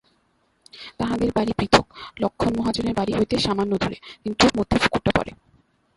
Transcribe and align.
তাহদের 0.97 1.29
বাড়ি 1.35 1.51
পৃথক-লক্ষ্মণ 1.57 2.51
মহাজনের 2.57 2.93
বাড়ি 2.93 3.11
হইতে 3.13 3.35
সামান্য 3.39 3.73
দূরে, 3.77 3.97
কিন্তু 4.23 4.43
মধ্যে 4.57 4.77
পুকুরটা 4.79 5.11
পড়ে। 5.15 5.31